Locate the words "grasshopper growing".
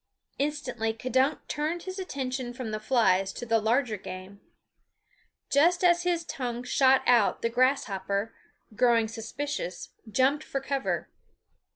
7.49-9.07